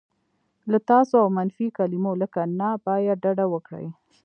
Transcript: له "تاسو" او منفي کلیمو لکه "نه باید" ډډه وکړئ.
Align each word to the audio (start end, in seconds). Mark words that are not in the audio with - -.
له 0.71 0.77
"تاسو" 0.89 1.13
او 1.23 1.29
منفي 1.37 1.67
کلیمو 1.77 2.11
لکه 2.21 2.41
"نه 2.59 2.69
باید" 2.85 3.17
ډډه 3.23 3.45
وکړئ. 3.53 3.87